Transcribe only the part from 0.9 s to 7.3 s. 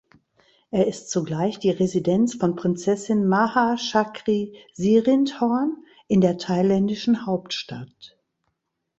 zugleich die Residenz von Prinzessin Maha Chakri Sirindhorn in der thailändischen